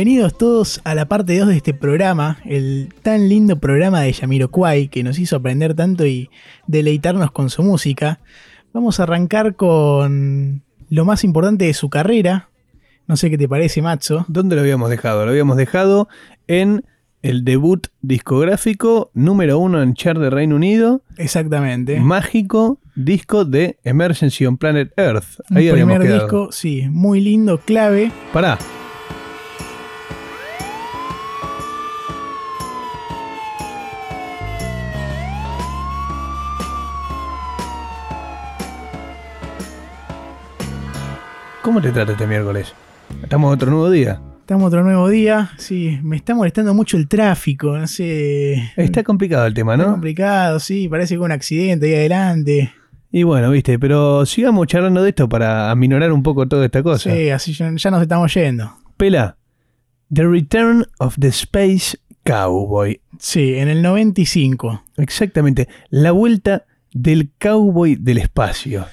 [0.00, 4.88] Bienvenidos todos a la parte 2 de este programa, el tan lindo programa de Yamiroquai
[4.88, 6.30] que nos hizo aprender tanto y
[6.66, 8.18] deleitarnos con su música.
[8.72, 12.48] Vamos a arrancar con lo más importante de su carrera.
[13.06, 14.24] No sé qué te parece, Macho.
[14.26, 15.26] ¿Dónde lo habíamos dejado?
[15.26, 16.08] Lo habíamos dejado
[16.46, 16.82] en
[17.20, 21.02] el debut discográfico número uno en chart de Reino Unido.
[21.18, 22.00] Exactamente.
[22.00, 25.42] Mágico disco de Emergency on Planet Earth.
[25.50, 28.10] Ahí Un primer disco, sí, muy lindo, clave.
[28.32, 28.56] Pará,
[41.62, 42.72] ¿Cómo te trata este miércoles?
[43.22, 44.18] Estamos otro nuevo día.
[44.40, 45.50] Estamos otro nuevo día.
[45.58, 48.72] Sí, me está molestando mucho el tráfico, no sé.
[48.76, 49.82] Está complicado el tema, ¿no?
[49.82, 52.72] Está complicado, sí, parece que un accidente ahí adelante.
[53.12, 57.12] Y bueno, viste, pero sigamos charlando de esto para aminorar un poco toda esta cosa.
[57.12, 58.72] Sí, así ya, ya nos estamos yendo.
[58.96, 59.36] Pela,
[60.12, 63.02] The Return of the Space Cowboy.
[63.18, 64.82] Sí, en el 95.
[64.96, 68.86] Exactamente, la vuelta del cowboy del espacio.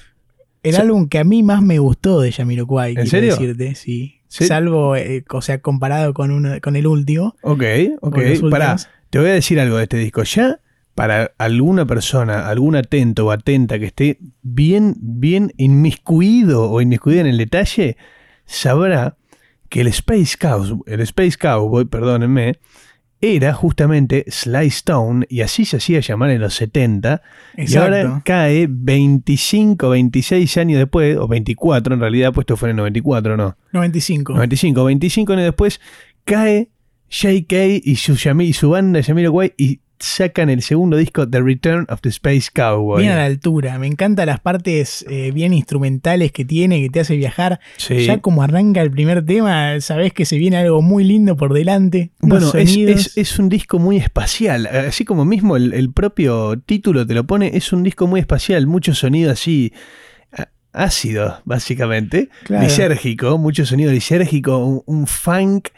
[0.62, 3.32] El álbum que a mí más me gustó de Jamiroquai, ¿En serio?
[3.32, 4.20] decirte, sí.
[4.28, 7.36] Salvo, eh, o sea, comparado con, uno, con el último.
[7.42, 7.62] Ok,
[8.00, 8.18] ok.
[8.50, 8.76] Pará,
[9.10, 10.22] te voy a decir algo de este disco.
[10.24, 10.60] Ya
[10.94, 17.28] para alguna persona, algún atento o atenta que esté bien, bien inmiscuido o inmiscuida en
[17.28, 17.96] el detalle,
[18.44, 19.16] sabrá
[19.68, 22.58] que el Space Cowboy, el Space Cowboy, perdónenme,
[23.20, 27.22] era justamente Sly Stone, y así se hacía llamar en los 70,
[27.56, 32.76] y ahora cae 25, 26 años después, o 24 en realidad, puesto fue en el
[32.76, 33.56] 94, ¿no?
[33.72, 34.34] 95.
[34.34, 35.80] 95, 25 años después,
[36.24, 36.70] cae
[37.10, 37.56] J.K.
[37.82, 42.08] y su, y su banda Guay y sacan el segundo disco, The Return of the
[42.08, 43.02] Space Cowboy.
[43.02, 47.00] Bien a la altura, me encantan las partes eh, bien instrumentales que tiene, que te
[47.00, 47.60] hace viajar.
[47.88, 52.10] Ya como arranca el primer tema, sabes que se viene algo muy lindo por delante.
[52.20, 57.50] Bueno, es, un disco muy espacial, así como mismo el, propio título te lo pone,
[57.54, 59.72] es un disco muy espacial, mucho sonido así
[60.72, 65.70] ácido, básicamente, lisérgico, mucho sonido lisérgico, un funk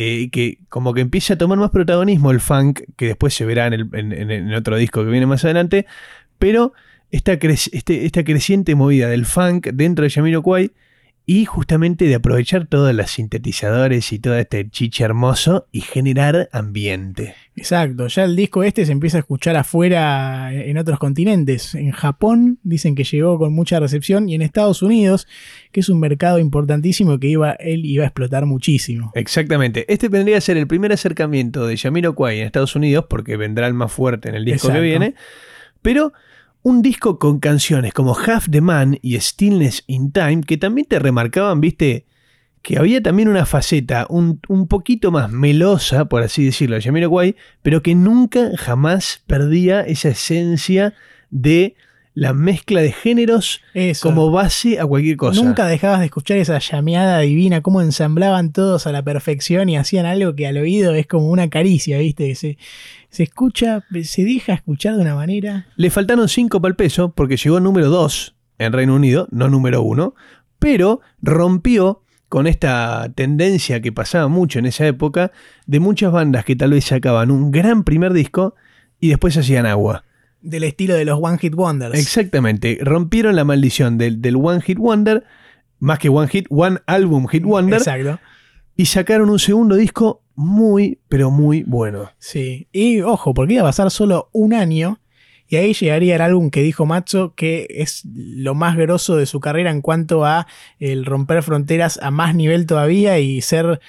[0.00, 3.66] eh, que como que empieza a tomar más protagonismo el funk, que después se verá
[3.66, 5.86] en, el, otro disco que viene más adelante,
[6.38, 6.72] pero
[7.10, 10.70] esta, este, esta creciente movida del funk dentro de Jamiroquai
[11.30, 17.34] y justamente de aprovechar todos los sintetizadores y todo este chiche hermoso y generar ambiente.
[17.54, 21.74] Exacto, ya el disco este se empieza a escuchar afuera en otros continentes.
[21.74, 25.28] En Japón dicen que llegó con mucha recepción y en Estados Unidos,
[25.70, 29.12] que es un mercado importantísimo que iba, él iba a explotar muchísimo.
[29.14, 31.76] Exactamente, este vendría a ser el primer acercamiento de
[32.14, 35.14] Kwai en Estados Unidos porque vendrá el más fuerte en el disco que viene,
[35.82, 36.14] pero
[36.62, 40.98] un disco con canciones como Half the Man y Stillness in Time que también te
[40.98, 42.06] remarcaban, viste,
[42.62, 47.82] que había también una faceta un, poquito más melosa, por así decirlo, de Guay, pero
[47.82, 50.94] que nunca jamás perdía esa esencia
[51.30, 51.76] de
[52.18, 53.60] la mezcla de géneros
[54.02, 55.40] como base a cualquier cosa.
[55.40, 60.04] Nunca dejabas de escuchar esa llameada divina, cómo ensamblaban todos a la perfección y hacían
[60.04, 62.34] algo que al oído es como una caricia, ¿viste?
[62.34, 62.58] Se,
[63.08, 65.68] se escucha, se deja escuchar de una manera.
[65.76, 69.82] Le faltaron 5 para el peso porque llegó número 2 en Reino Unido, no número
[69.82, 70.12] 1,
[70.58, 75.30] pero rompió con esta tendencia que pasaba mucho en esa época
[75.66, 78.56] de muchas bandas que tal vez sacaban un gran primer disco
[78.98, 80.02] y después hacían agua.
[80.40, 81.98] Del estilo de los One Hit Wonders.
[81.98, 85.24] Exactamente, rompieron la maldición del, del One Hit Wonder,
[85.80, 87.78] más que One Hit, One Album Hit Wonder.
[87.78, 88.20] Exacto.
[88.76, 92.12] Y sacaron un segundo disco muy, pero muy bueno.
[92.18, 95.00] Sí, y ojo, porque iba a pasar solo un año
[95.48, 99.40] y ahí llegaría el álbum que dijo Macho que es lo más grosso de su
[99.40, 100.46] carrera en cuanto a
[100.78, 103.80] el romper fronteras a más nivel todavía y ser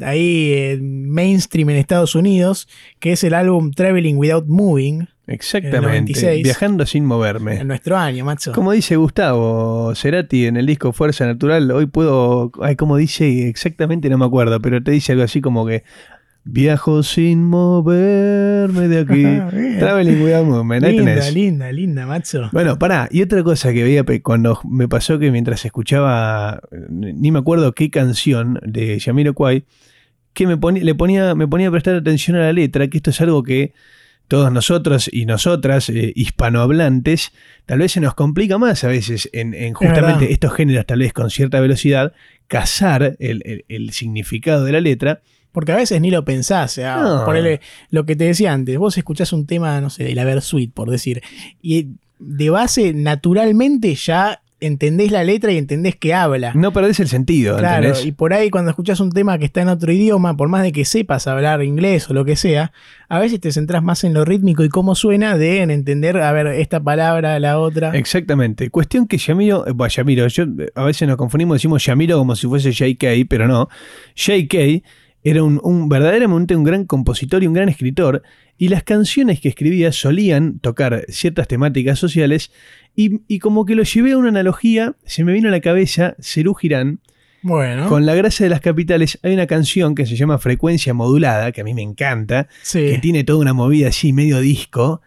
[0.00, 2.68] ahí eh, mainstream en Estados Unidos,
[3.00, 5.08] que es el álbum Traveling Without Moving.
[5.26, 6.42] Exactamente.
[6.42, 7.60] Viajando sin moverme.
[7.60, 8.52] En nuestro año, macho.
[8.52, 12.52] Como dice Gustavo Cerati en el disco Fuerza Natural, hoy puedo.
[12.60, 15.84] Ay, como dice exactamente, no me acuerdo, pero te dice algo así como que.
[16.46, 19.22] Viajo sin moverme de aquí.
[19.78, 20.84] Traveling without movement.
[20.84, 22.50] Linda, linda, linda, macho.
[22.52, 23.08] Bueno, pará.
[23.10, 26.60] Y otra cosa que veía cuando me pasó que mientras escuchaba,
[26.90, 29.64] ni me acuerdo qué canción de Yamiro Kwai,
[30.34, 33.08] que me ponía, le ponía, me ponía a prestar atención a la letra, que esto
[33.08, 33.72] es algo que
[34.34, 37.30] todos nosotros y nosotras, eh, hispanohablantes,
[37.66, 41.30] tal vez se nos complica más a veces en, justamente estos géneros, tal vez con
[41.30, 42.12] cierta velocidad,
[42.48, 45.20] cazar el, significado de la letra.
[45.52, 46.72] Porque a veces ni lo pensás.
[46.72, 47.24] O sea,
[47.90, 50.90] lo que te decía antes, vos escuchás un tema, no sé, de la Versuit, por
[50.90, 51.22] decir,
[51.62, 56.52] y de base, naturalmente ya entendés la letra y entendés que habla.
[56.54, 58.06] No perdés el sentido, Claro, ¿entendés?
[58.06, 60.72] y por ahí cuando escuchas un tema que está en otro idioma, por más de
[60.72, 62.72] que sepas hablar inglés o lo que sea,
[63.08, 66.32] a veces te centras más en lo rítmico y cómo suena de en entender, a
[66.32, 67.96] ver, esta palabra, la otra.
[67.96, 68.70] Exactamente.
[68.70, 72.34] Cuestión que Yamiro, eh, bueno, Yamiro, yo eh, a veces nos confundimos, decimos Yamiro como
[72.36, 73.68] si fuese JK, pero no.
[74.16, 74.82] JK
[75.24, 78.22] era un, un- verdaderamente un gran compositor y un gran escritor,
[78.56, 82.52] y las canciones que escribía solían tocar ciertas temáticas sociales,
[82.94, 86.14] y, y como que lo llevé a una analogía, se me vino a la cabeza
[86.20, 87.00] Serú Girán,
[87.42, 91.50] Bueno, con La Gracia de las Capitales, hay una canción que se llama Frecuencia Modulada,
[91.52, 92.78] que a mí me encanta, sí.
[92.86, 95.00] que tiene toda una movida así, medio disco,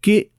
[0.00, 0.30] que,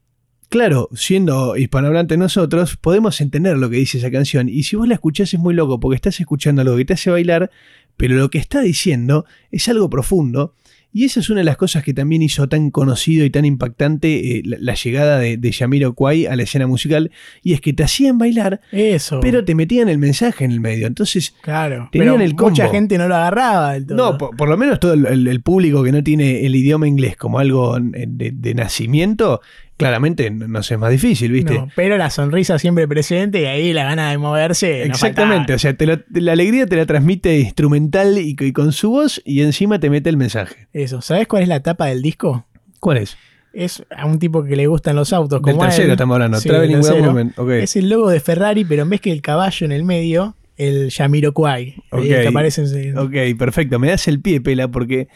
[0.49, 4.49] claro, siendo hispanohablante nosotros, podemos entender lo que dice esa canción.
[4.49, 7.09] Y si vos la escuchás es muy loco, porque estás escuchando algo que te hace
[7.09, 7.49] bailar,
[7.97, 10.53] pero lo que está diciendo es algo profundo.
[10.97, 14.37] Y esa es una de las cosas que también hizo tan conocido y tan impactante
[14.37, 17.11] eh, la, la llegada de, de Jamiroquai a la escena musical,
[17.43, 19.19] y es que te hacían bailar, Eso.
[19.19, 20.87] pero te metían el mensaje en el medio.
[20.87, 21.89] Entonces, claro.
[21.91, 23.97] tenían pero el mucha gente no lo agarraba del todo.
[23.97, 26.87] no, por, por lo menos todo el, el- el público que no tiene el idioma
[26.87, 29.41] inglés como algo de, de nacimiento,
[29.77, 31.53] claramente no, no sé, es más difícil, ¿viste?
[31.55, 34.83] No, pero la sonrisa siempre presente y ahí la gana de moverse.
[34.83, 38.89] Exactamente, o sea, te lo- la alegría te la transmite instrumental y, y con su
[38.91, 40.67] voz y encima te mete el mensaje.
[40.73, 41.01] Eso.
[41.01, 42.45] ¿Sabes cuál es la tapa del disco?
[42.79, 43.17] ¿Cuál es?
[43.53, 45.41] Es a un tipo que le gustan los autos.
[45.41, 45.69] Del como él.
[45.69, 47.11] tercero estamos hablando, Sí, Traveling del Without tercero.
[47.13, 47.39] Movement.
[47.39, 47.49] ok.
[47.51, 50.89] Es el logo de Ferrari, pero en vez que el caballo en el medio, el
[50.89, 51.75] Yamiroquai.
[51.91, 52.01] Ok.
[52.01, 53.79] ahí que aparece en- Ok, perfecto.
[53.79, 55.07] Me das el pie, Pela, porque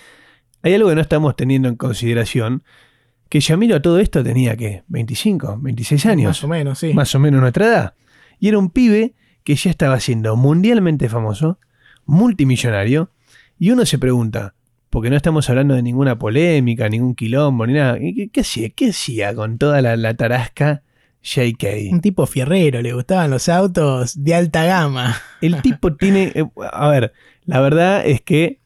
[0.61, 2.63] hay algo que no estamos teniendo en consideración.
[3.29, 4.83] Que Yamiro a todo esto tenía, ¿qué?
[4.89, 5.61] ¿25?
[5.61, 6.29] ¿26 años?
[6.29, 6.93] Más o menos, sí.
[6.93, 7.93] más o menos nuestra edad.
[8.39, 11.59] Y era un pibe que ya estaba siendo mundialmente famoso,
[12.05, 13.11] multimillonario,
[13.59, 14.55] y uno se pregunta,
[14.89, 18.69] porque no estamos hablando de ninguna polémica, ningún quilombo, ni nada, ¿qué, qué hacía?
[18.69, 20.83] ¿Qué hacía con toda la, la tarasca
[21.21, 21.91] JK?
[21.91, 25.21] Un tipo fierrero, le gustaban los autos de alta gama.
[25.41, 27.13] El tipo tiene, eh, a ver,
[27.45, 28.58] la verdad es que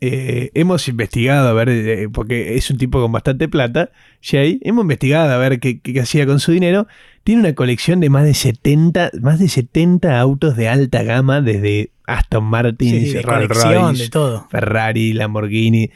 [0.00, 3.90] eh, hemos investigado a ver, eh, porque es un tipo con bastante plata,
[4.20, 6.86] Jay, hemos investigado a ver qué, qué hacía con su dinero.
[7.24, 11.92] Tiene una colección de más de 70, más de 70 autos de alta gama, desde
[12.06, 14.46] Aston Martin, Sí, Rolls Royce, de todo.
[14.50, 15.90] Ferrari, Lamborghini.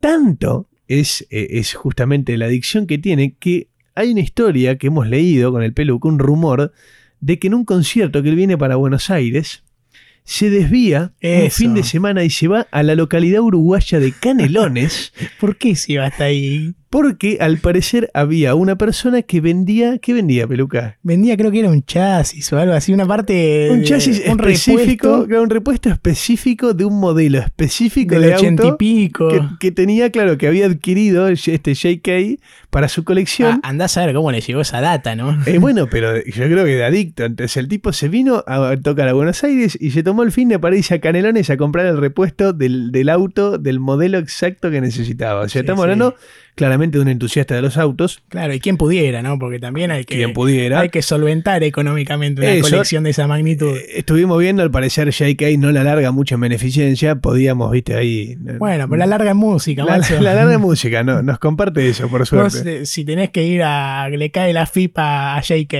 [0.00, 5.06] Tanto es, eh, es justamente la adicción que tiene que hay una historia que hemos
[5.06, 6.72] leído con el peluco, un rumor
[7.20, 9.64] de que en un concierto que él viene para Buenos Aires,
[10.24, 11.56] se desvía un Eso.
[11.56, 15.94] fin de semana y se va a la localidad uruguaya de Canelones, ¿Por qué se
[15.94, 16.74] iba hasta ahí?
[16.92, 20.98] Porque al parecer había una persona que vendía, ¿qué vendía, peluca?
[21.02, 23.68] Vendía, creo que era un chasis o algo así, una parte.
[23.70, 28.34] Un de- chasis un específico, repuesto un repuesto específico de un modelo específico del de
[28.34, 29.28] ochenta y auto pico.
[29.30, 33.60] que, que tenía, claro, que había adquirido este JK para su colección.
[33.64, 35.38] Ah, andás a ver cómo le llegó esa data, ¿no?
[35.46, 37.24] Eh, bueno, pero yo creo que de adicto.
[37.24, 40.50] Entonces el tipo se vino a tocar a Buenos Aires y se tomó el fin
[40.50, 44.70] de para irse a Canelones a comprar el repuesto del, del auto, del modelo exacto
[44.70, 45.40] que necesitaba.
[45.40, 45.88] O sea, Sí, estamos sí.
[46.54, 49.38] Claramente de un entusiasta de los autos, Claro, y quien pudiera, ¿no?
[49.38, 50.80] Porque también hay que, quien pudiera.
[50.80, 52.68] hay que solventar económicamente una Eso.
[52.70, 53.74] colección de esa magnitud.
[53.76, 58.36] Eh, Estuvimos viendo, al parecer JK no la larga mucho en beneficencia, podíamos, viste, ahí...
[58.58, 60.20] Bueno, pero la larga en música, La, macho.
[60.20, 62.82] la larga música, no, nos comparte eso, por Vos, suerte.
[62.82, 64.08] eh, si tenés que ir a.
[64.10, 65.72] Le cae la FIP a, a JK.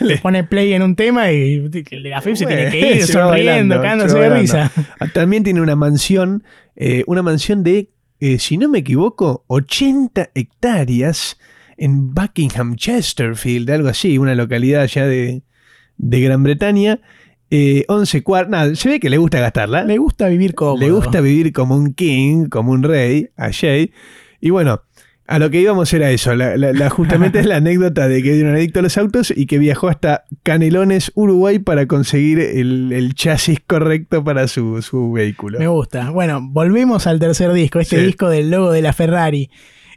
[0.00, 4.18] Le pone play en un tema y la FIP se tiene que ir sonriendo, cagándose
[4.18, 4.70] de risa.
[5.00, 6.44] Ah, También tiene una mansión,
[6.76, 7.88] eh, una mansión de,
[8.24, 11.40] eh, si no me equivoco, 80 hectáreas
[11.76, 15.42] en Buckingham, Chesterfield, algo así, una localidad allá de,
[15.96, 17.00] de Gran Bretaña.
[17.50, 19.82] Eh, 11 cuartos, nada, se ve que le gusta gastarla.
[19.82, 20.78] Le gusta vivir cómodo.
[20.78, 23.92] Le gusta vivir como un king, como un rey, a Jay.
[24.40, 24.82] Y bueno,
[25.26, 26.34] a lo que íbamos era eso.
[26.34, 29.32] La, la- la- justamente es la anécdota de que era un adicto a los autos
[29.34, 35.12] y que viajó hasta Canelones, Uruguay, para conseguir el, el chasis correcto para su, su
[35.12, 35.58] vehículo.
[35.58, 36.10] Me gusta.
[36.10, 38.04] Bueno, volvemos al tercer disco, este Sí.
[38.06, 39.50] disco del logo de la Ferrari.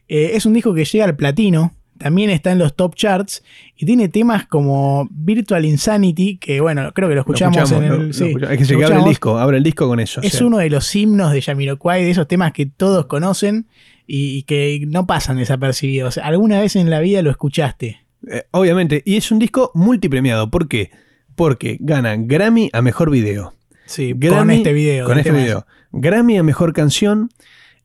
[0.08, 3.41] Eh, es un disco que llega al platino, también está en los top charts
[3.75, 8.08] y tiene temas como Virtual Insanity, que bueno, creo que lo Lo escuchamos, en el...
[8.08, 8.51] lo sí, escuchamos.
[8.53, 10.22] es que se abre el disco, abre el disco con eso.
[10.22, 10.46] o Es sea.
[10.46, 13.65] uno de los himnos de Yamiroquai, de esos temas que todos conocen
[14.07, 16.17] y, y que no pasan desapercibidos.
[16.17, 18.05] Alguna vez en la vida lo escuchaste.
[18.31, 20.50] Eh, obviamente, y es un disco multipremiado.
[20.50, 20.91] ¿Por qué?
[21.35, 23.53] Porque gana Grammy a mejor video.
[23.85, 25.05] Sí, con Grammy- este video.
[25.05, 25.65] Con este video.
[25.91, 27.29] Grammy a mejor canción.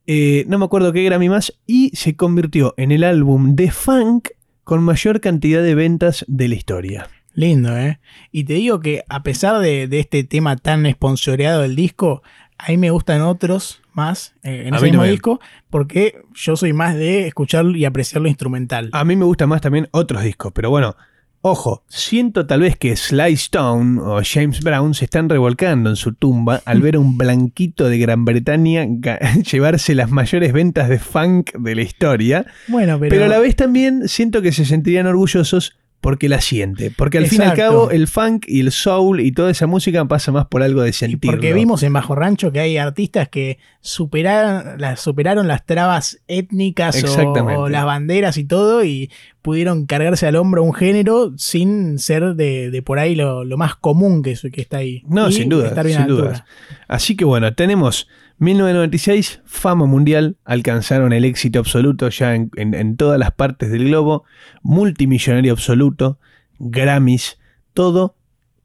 [0.07, 1.53] eh, no me acuerdo qué Grammy más.
[1.67, 4.29] Y se convirtió en el álbum de funk
[4.63, 7.09] con mayor cantidad de ventas de la historia.
[7.33, 7.99] Lindo, ¿eh?
[8.31, 12.23] Y te digo que a pesar de, de este tema tan esponsoreado del disco,
[12.57, 15.15] a mí me gustan otros más eh, en A ese mismo también.
[15.15, 18.89] disco, porque yo soy más de escuchar y apreciar lo instrumental.
[18.93, 20.95] A mí me gustan más también otros discos, pero bueno,
[21.43, 26.13] Ojo, siento tal vez que Sly Stone o James Brown se están revolcando en su
[26.13, 28.85] tumba al ver a un blanquito de Gran Bretaña
[29.51, 32.45] llevarse las mayores ventas de funk de la historia.
[32.67, 33.09] Bueno, pero...
[33.09, 36.91] pero a la vez también siento que se sentirían orgullosos porque la siente.
[36.91, 40.03] Porque al fin y al cabo el funk y el soul y toda esa música
[40.05, 41.31] pasa más por algo de sentido.
[41.31, 47.03] Porque vimos en Bajo Rancho que hay artistas que superaron, las, superaron las trabas étnicas
[47.03, 52.83] o, las banderas y todo y pudieron cargarse al hombro un género sin ser de,
[52.85, 55.03] por ahí lo, más común que, que está ahí.
[55.07, 55.83] No, sin duda.
[55.83, 56.45] Sin duda.
[56.87, 58.07] Así que bueno, tenemos
[58.41, 64.23] 1996, fama mundial, alcanzaron el éxito absoluto ya en, todas las partes del globo,
[64.63, 66.19] multimillonario absoluto,
[66.57, 67.37] Grammys,
[67.73, 68.15] todo,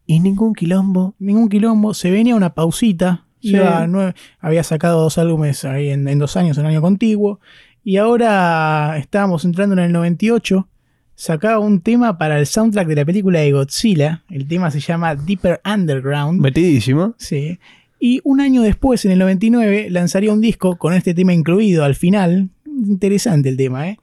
[0.06, 1.14] y ningún quilombo.
[1.18, 3.26] Ningún quilombo, se venía una pausita,
[4.40, 7.40] había sacado dos álbumes ahí en, en, dos años, en el año contiguo,
[7.86, 10.66] y ahora estábamos entrando en el 98,
[11.14, 15.14] sacaba un tema para el soundtrack de la película de Godzilla, el tema se llama
[15.14, 16.40] Deeper Underground.
[16.40, 17.14] Metidísimo.
[17.16, 17.60] Sí.
[18.00, 21.94] Y un año después, en el 99, lanzaría un disco con este tema incluido al
[21.94, 22.48] final.
[22.66, 23.98] Interesante el tema, ¿eh?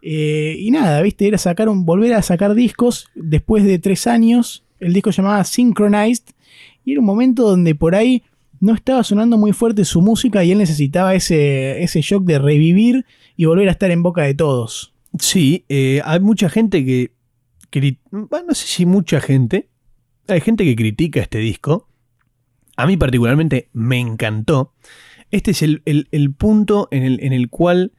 [0.00, 4.62] eh y nada, viste, era sacar volver a sacar discos después de tres años.
[4.78, 6.26] El disco se llamaba Synchronized.
[6.84, 8.22] Y era un momento donde por ahí
[8.60, 13.04] no estaba sonando muy fuerte su música y él necesitaba ese, ese shock de revivir
[13.36, 14.94] y volver a estar en boca de todos.
[15.18, 17.12] Sí, eh, hay mucha gente que.
[18.10, 19.68] Bueno, no sé si mucha gente.
[20.28, 21.88] Hay gente que critica este disco
[22.76, 24.74] a mí particularmente me encantó.
[25.30, 25.82] Este es el,
[26.36, 27.92] punto en el, en el cual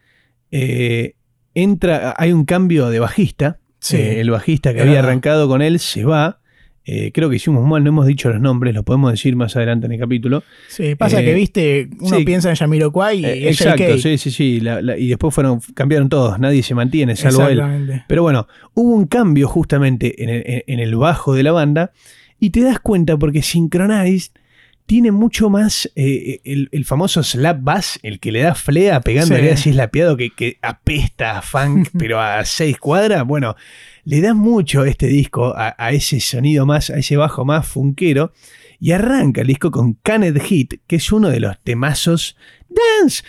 [0.52, 1.16] eh,
[1.54, 3.60] entra, hay un cambio de bajista.
[3.92, 6.40] Eh, el bajista que había arrancado con él se va.
[6.88, 9.88] Eh, creo que hicimos mal, no hemos dicho los nombres, los podemos decir más adelante
[9.88, 10.44] en el capítulo.
[10.68, 14.62] Sí, pasa que viste, uno piensa en Yamiroquai y Exacto, sí, sí, sí.
[14.98, 18.04] y después fueron, cambiaron todos, nadie se mantiene, salvo él.
[18.08, 21.92] Pero bueno, hubo un cambio justamente en el, en el bajo de la banda
[22.40, 24.32] y te das cuenta porque Synchronized
[24.86, 29.72] tiene mucho más eh, el, famoso slap bass, el que le da flea pegándole así
[29.72, 33.26] slapeado que, que apesta a funk, pero a seis cuadras.
[33.26, 33.56] Bueno,
[34.04, 38.32] le da mucho este disco a, ese sonido más, a ese bajo más funkero.
[38.80, 42.36] Y arranca el disco con Caned Hit, que es uno de los temazos.
[42.70, 43.24] Dance.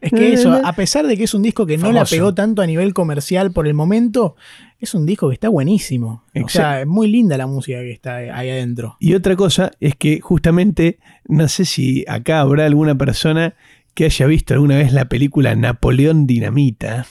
[0.00, 2.62] Es que eso, a pesar de que es un disco que no la pegó tanto
[2.62, 4.34] a nivel comercial por el momento,
[4.86, 6.24] es un disco que está buenísimo.
[6.42, 8.96] O sea, es muy linda la música que está ahí adentro.
[9.00, 13.54] Y otra cosa es que justamente, no sé si acá habrá alguna persona
[13.94, 17.06] que haya visto alguna vez la película Napoleón Dinamita.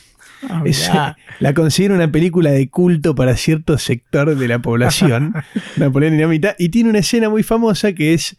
[0.50, 5.34] Ah, la considero una película de culto para cierto sector de la población,
[5.77, 8.38] Napoleón Dinamita, y tiene una escena muy famosa que es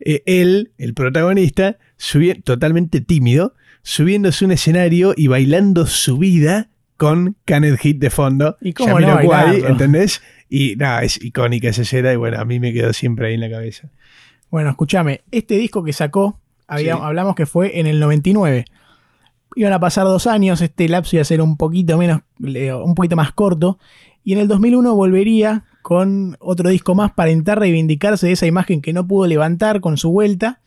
[0.00, 1.78] eh, él, el protagonista,
[2.44, 8.56] totalmente tímido, subiéndose un escenario y bailando su vida con Canet Hit de fondo.
[8.60, 10.22] ¿Y cómo no Guay, ¿entendés?
[10.48, 13.40] Y nada, es icónica esa escena y bueno, a mí me quedó siempre ahí en
[13.40, 13.90] la cabeza.
[14.50, 18.64] Bueno, escúchame, este disco que sacó, hablamos que fue en el 99.
[19.56, 23.16] Iban a pasar dos años, este lapso iba a ser un poquito menos, un poquito
[23.16, 23.78] más corto.
[24.22, 28.82] Y en el 2001 volvería con otro disco más para intentar reivindicarse de esa imagen
[28.82, 30.60] que no pudo levantar con su vuelta.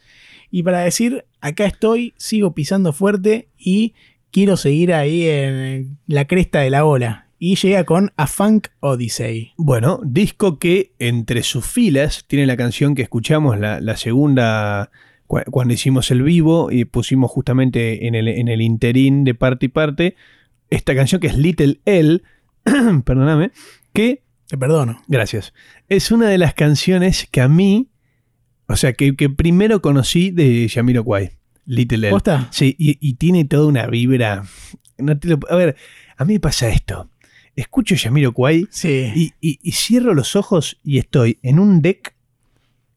[0.50, 3.94] Y para decir, acá estoy, sigo pisando fuerte y
[4.32, 7.28] quiero seguir ahí en la cresta de la ola.
[7.42, 9.54] Y llega con A Funk Odyssey.
[9.56, 14.92] Bueno, disco que entre sus filas tiene la canción que escuchamos, la, segunda,
[15.26, 19.70] cuando hicimos el vivo y pusimos justamente en el, en el interín de parte y
[19.70, 20.16] parte,
[20.70, 22.22] esta canción que es Little L,
[23.06, 23.52] perdóname,
[23.94, 24.22] que...
[24.48, 25.02] Te perdono.
[25.08, 25.54] Gracias.
[25.88, 27.90] Es una de las canciones que a mí,
[28.68, 30.70] o sea, que, que primero conocí de
[31.06, 31.39] Kwai.
[31.70, 32.18] Little L.
[32.50, 34.44] Sí, y, tiene toda una vibra.
[35.50, 35.76] a ver,
[36.18, 37.10] a mí me pasa esto.
[37.56, 39.34] Escucho Yamiro Kwai sí.
[39.40, 42.16] y, cierro los ojos y estoy en un deck,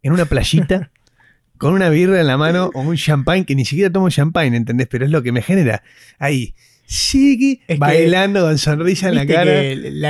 [0.03, 0.91] en una playita,
[1.59, 4.89] con una birra en la mano o un champagne, que ni siquiera tomo champagne, ¿entendés?
[4.89, 5.83] Pero es lo que me genera
[6.19, 9.63] ahí sigue bailando con sonrisa en la cara.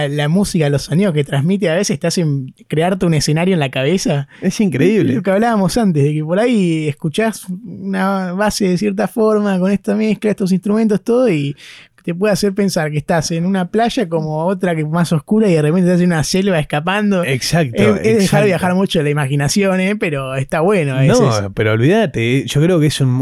[0.09, 3.71] la, música, los sonidos que transmite a veces te hacen crearte un escenario en la
[3.71, 4.29] cabeza.
[4.41, 5.15] Es increíble.
[5.15, 9.71] Lo que hablábamos antes, de que por ahí escuchás una base de cierta forma con
[9.71, 11.57] esta mezcla, estos instrumentos, todo, y
[12.03, 15.49] te puede hacer pensar que estás en una playa como otra que es más oscura
[15.49, 17.25] y de repente estás en una selva escapando.
[17.25, 17.97] Exacto.
[17.97, 19.97] Es, dejar viajar mucho la imaginación, ¿eh?
[19.97, 21.01] pero está bueno.
[21.03, 23.13] No, pero olvídate, yo creo que es un,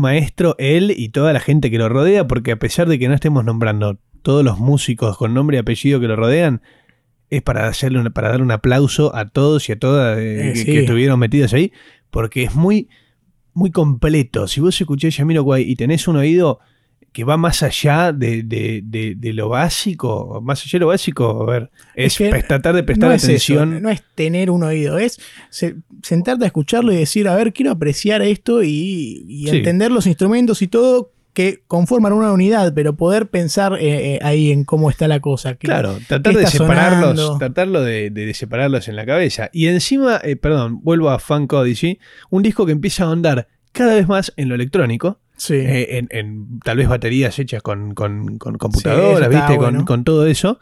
[0.00, 3.14] maestro él y toda la gente que lo rodea, porque a pesar de que no
[3.14, 6.60] estemos nombrando todos los músicos con nombre y apellido que lo rodean,
[7.30, 10.80] es para hacerle para dar un aplauso a todos y a todas eh, eh, que,
[10.80, 11.72] estuvieron metidos ahí,
[12.10, 12.88] porque es muy,
[13.54, 14.48] muy completo.
[14.48, 16.58] Si vos escuchás Yamiro Guay y tenés un oído
[17.12, 20.40] que va más allá de, lo básico.
[20.42, 23.82] Más allá de lo básico, a ver, es, tratar de prestar atención.
[23.82, 25.20] no es tener un oído, es
[26.02, 30.68] sentarte a escucharlo y decir, a ver, quiero apreciar esto y, entender los instrumentos y
[30.68, 35.20] todo que conforman una unidad, pero poder pensar eh, eh, ahí en cómo está la
[35.20, 35.54] cosa.
[35.54, 39.48] Claro, tratar de separarlos, tratarlo de, separarlos en la cabeza.
[39.52, 41.98] Y encima, eh, perdón, vuelvo a Funk Odyssey,
[42.30, 45.20] un disco que empieza a ahondar cada vez más en lo electrónico.
[45.48, 49.56] En, tal vez baterías hechas con, computadoras, ¿viste?
[49.84, 50.60] Con, todo eso.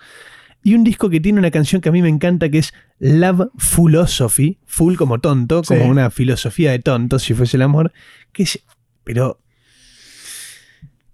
[0.62, 3.50] Y un disco que tiene una canción que a mí me encanta que es Love
[3.56, 7.92] Philosophy, full como tonto, como una filosofía de tonto, si fuese el amor,
[8.32, 8.64] que es,
[9.04, 9.40] pero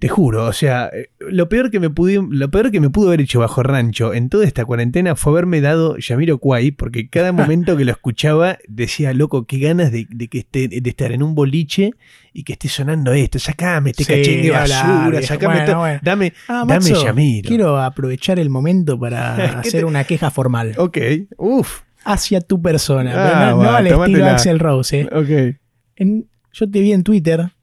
[0.05, 3.09] te juro, o sea, eh, lo peor, que me pudo, lo peor que me pudo
[3.09, 7.33] haber hecho bajo rancho en toda esta cuarentena fue haberme dado Yamiro Kwai, porque cada
[7.33, 11.35] momento que lo escuchaba decía, loco, qué ganas de, que esté, de estar en un
[11.35, 11.93] boliche
[12.35, 13.39] y que esté sonando esto.
[13.39, 15.65] Sacame este cachengue basura, sacame
[16.03, 17.49] Dame, ah, dame Yamiro.
[17.49, 20.75] Quiero aprovechar el momento para hacer una queja formal.
[20.77, 20.99] Ok,
[21.39, 21.81] uff.
[22.05, 25.01] Hacia tu persona, ah, no, al estilo Axel Rose.
[25.01, 25.09] ¿eh?
[25.11, 26.07] Ok.
[26.53, 27.55] yo te vi en Twitter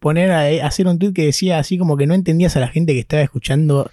[0.00, 2.68] poner a, eh, hacer un tweet que decía así como que no entendías a la
[2.68, 3.90] gente que estaba escuchando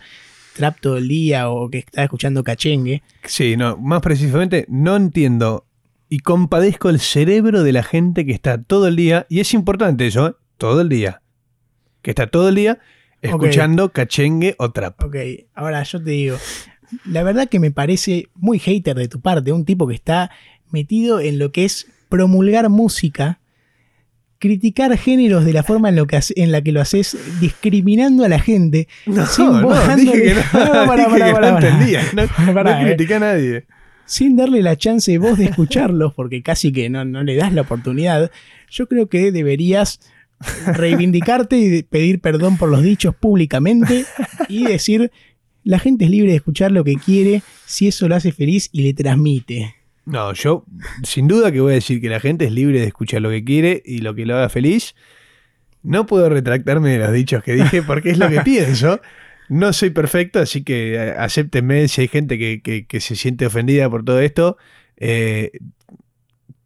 [0.55, 3.01] trap todo el día o que estaba escuchando cachengue.
[3.25, 5.65] Sí, no, más precisamente no entiendo
[6.13, 10.05] y compadezco el cerebro de la gente que está todo el día, y es importante
[10.05, 10.33] eso, ¿eh?
[10.59, 11.23] todo el día,
[12.03, 12.77] que está todo el día
[13.23, 15.03] escuchando cachengue o trap.
[15.03, 15.15] Ok,
[15.55, 16.37] ahora yo te digo,
[17.05, 20.29] la verdad que me parece muy hater de tu parte, un tipo que está
[20.69, 23.39] metido en lo que es promulgar música
[24.43, 28.27] criticar géneros de la forma en, lo que en la que lo haces, discriminando a
[28.27, 28.89] la gente.
[29.05, 32.01] No, sin no, dije que no, para, para, no entendía.
[32.13, 32.23] No,
[32.59, 33.65] a nadie.
[34.05, 37.61] Sin darle la chance vos de escucharlos, porque casi que no, no le das la
[37.61, 38.31] oportunidad,
[38.69, 40.01] yo creo que deberías
[40.65, 44.03] reivindicarte y pedir perdón por los dichos públicamente
[44.49, 45.09] y decir,
[45.63, 48.83] la gente es libre de escuchar lo que quiere si eso lo hace feliz y
[48.83, 49.73] le transmite.
[50.05, 50.65] No, yo
[51.03, 53.43] sin duda que voy a decir que la gente es libre de escuchar lo que
[53.43, 54.95] quiere y lo que lo haga feliz.
[55.81, 58.99] No puedo retractarme de los dichos que dije porque es lo que pienso.
[59.49, 64.03] No soy perfecto, así que eh, acéptenme si hay gente que, se siente ofendida por
[64.03, 64.57] todo esto.
[64.97, 65.51] Eh,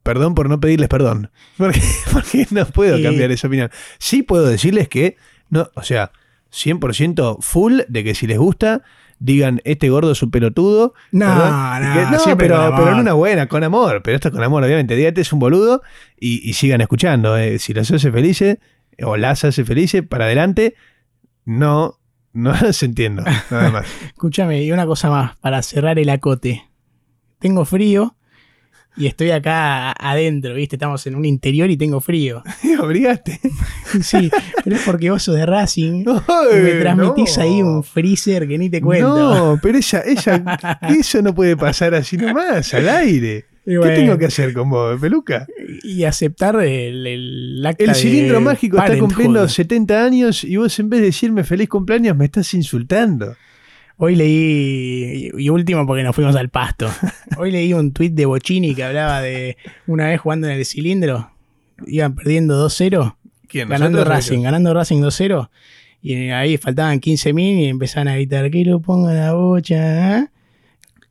[0.03, 1.31] perdón por no pedirles perdón.
[1.57, 1.81] Porque,
[2.13, 3.69] porque no puedo cambiar esa opinión.
[3.99, 5.17] Sí puedo decirles que,
[5.49, 6.11] no, o sea,
[6.51, 8.83] 100% full de que si les gusta,
[9.19, 10.93] digan, este gordo es un pelotudo.
[11.11, 14.01] No, no, no pero, pero en una buena, con amor.
[14.03, 14.95] Pero esto es con amor, obviamente.
[14.95, 15.81] Dígate, es un boludo
[16.19, 17.37] y, sigan escuchando.
[17.37, 17.59] Eh.
[17.59, 18.57] Si los hace felices
[19.03, 20.75] o las hace felices, para adelante,
[21.45, 21.99] no,
[22.33, 23.23] no se entiendo.
[23.49, 23.87] Nada más.
[24.07, 26.69] Escúchame, y una cosa más, para cerrar el acote.
[27.39, 28.15] Tengo frío
[28.97, 30.75] y estoy acá adentro, ¿viste?
[30.75, 32.43] Estamos en un interior y tengo frío.
[32.63, 33.39] ¿Me obligaste?
[34.01, 34.31] sí,
[34.63, 38.69] pero es porque vos sos de Racing y me transmitís ahí un freezer que ni
[38.69, 39.17] te cuento.
[39.17, 43.45] No, pero ella, ella, eso no puede pasar así nomás, al aire.
[43.63, 45.45] ¿Qué tengo que hacer con vos, peluca?
[45.83, 50.89] Y aceptar el, el acta El cilindro mágico está cumpliendo 70 años y vos en
[50.89, 53.35] vez de decirme feliz cumpleaños me estás insultando.
[53.97, 56.87] Hoy leí, y último porque nos fuimos al pasto.
[57.37, 59.57] Hoy leí un tuit de Bocini que hablaba de
[59.87, 61.31] una vez jugando en el cilindro,
[61.87, 63.15] iban perdiendo 2-0.
[63.67, 65.49] Ganando Racing, ganando Racing 2-0.
[66.01, 70.19] Y ahí faltaban 15.000 y empezaban a gritar que lo ponga la bocha.
[70.19, 70.27] ¿eh?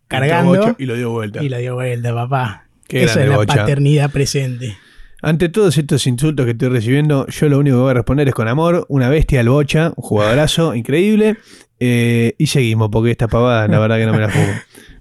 [0.07, 0.77] Cargando.
[0.79, 1.43] Y lo dio vuelta.
[1.43, 2.69] Y lo dio vuelta, papá.
[2.89, 4.77] Eso es la paternidad presente.
[5.23, 8.35] Ante todos estos insultos que estoy recibiendo, yo lo único que voy a responder es
[8.35, 8.87] con amor.
[8.89, 11.39] Una bestia al bocha, un jugadorazo increíble.
[11.79, 14.53] Eh, y seguimos, porque esta pavada, la verdad que no me la juego.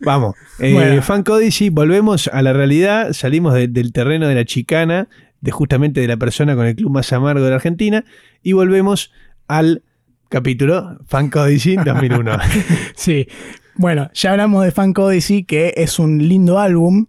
[0.02, 0.36] Vamos.
[0.60, 3.14] Eh, Fan Codicy, volvemos a la realidad.
[3.14, 5.08] Salimos del terreno de la chicana,
[5.42, 8.04] de justamente de la persona con el club más amargo de la Argentina.
[8.44, 9.12] Y volvemos
[9.48, 9.84] al
[10.30, 12.38] capítulo Fan Codicy 2001.
[12.96, 13.28] sí.
[13.76, 17.08] Bueno, ya hablamos de Fan Codicy, que es un lindo álbum.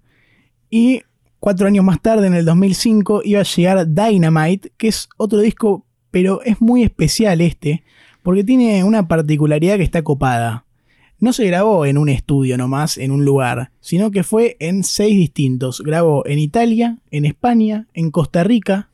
[0.71, 1.03] Y
[1.41, 5.87] cuatro años más tarde, en el 2005, iba a llegar Dynamite, que es otro disco,
[6.11, 7.85] pero es muy especial este
[8.27, 10.65] porque tiene una particularidad que está copada.
[11.21, 15.15] No se grabó en un estudio nomás, en un lugar, sino que fue en seis
[15.17, 15.81] distintos.
[15.81, 18.91] Grabó en Italia, en España, en Costa Rica,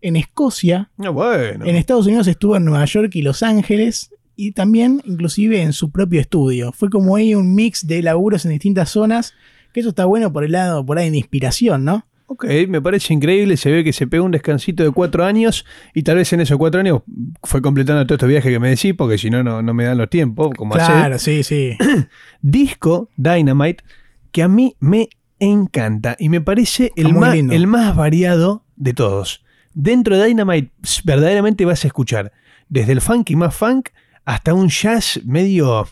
[0.00, 1.10] en Escocia, ah,
[1.42, 5.90] en Estados Unidos estuvo en Nueva York y Los Ángeles, y también inclusive en su
[5.90, 6.70] propio estudio.
[6.70, 9.34] Fue como ahí un mix de laburos en distintas zonas,
[9.74, 12.06] que eso está bueno por el lado por ahí de inspiración, ¿no?
[12.32, 13.56] Ok, me parece increíble.
[13.56, 16.58] Se ve que se pegó un descansito de cuatro años y tal vez en esos
[16.58, 17.02] cuatro años
[17.42, 20.08] fue completando todo este viaje que me decís, porque si no, no me dan los
[20.08, 20.50] tiempos.
[20.56, 21.76] Como claro, sí, sí.
[22.40, 23.82] Disco Dynamite
[24.30, 25.08] que a mí me
[25.40, 29.42] encanta y me parece el más, el más variado de todos.
[29.74, 30.70] Dentro de Dynamite
[31.02, 32.30] verdaderamente vas a escuchar
[32.68, 33.88] desde el funk y más funk
[34.24, 35.88] hasta un jazz medio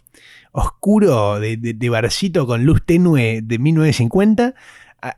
[0.52, 4.54] oscuro de, de, barcito con luz tenue de 1950.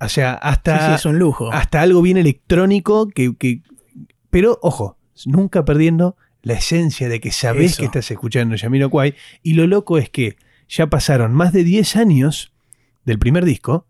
[0.00, 1.50] O sea, hasta, es un lujo.
[1.52, 3.62] hasta algo bien electrónico que, que,
[4.28, 9.14] Pero, ojo, nunca perdiendo la esencia de que sabes que estás escuchando Yamiro Kwai.
[9.42, 10.36] Y lo loco es que
[10.68, 12.52] ya pasaron más de 10 años
[13.04, 13.86] del primer disco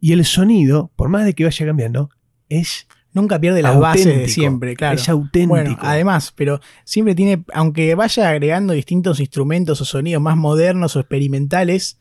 [0.00, 2.10] y el sonido, por más de que vaya cambiando,
[2.48, 4.96] es Nunca pierde las bases de siempre, claro.
[4.96, 5.48] Es auténtico.
[5.48, 11.00] Bueno, además, pero siempre tiene, aunque vaya agregando distintos instrumentos o sonidos más modernos o
[11.00, 11.98] experimentales,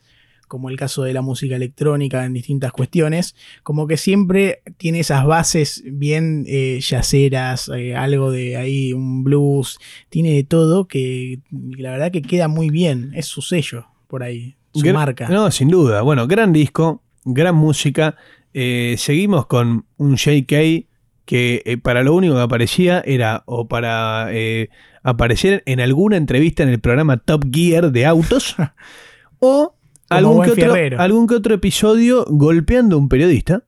[0.48, 5.26] como el caso de la música electrónica en distintas cuestiones, como que siempre tiene esas
[5.26, 9.80] bases bien eh, yaceras, eh, algo de ahí, un blues,
[10.10, 14.56] tiene de todo que la verdad que queda muy bien, es su sello por ahí,
[14.74, 15.28] su marca.
[15.30, 16.02] No, sin duda.
[16.02, 18.16] Bueno, gran disco, gran música.
[18.54, 20.88] Eh, seguimos con un JK
[21.26, 24.70] que eh, para lo único que aparecía era o para eh,
[25.04, 28.56] aparecer en alguna entrevista en el programa Top Gear de autos
[29.40, 29.75] o
[30.10, 33.64] algún que, otro, algún que, otro, episodio golpeando a un periodista.